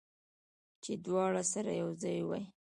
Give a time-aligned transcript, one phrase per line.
[0.83, 2.43] چې دواړه سره یو ځای وي